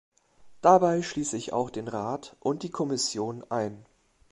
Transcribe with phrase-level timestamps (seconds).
[0.61, 3.85] Dabei schließe ich auch den Rat und die Kommission ein.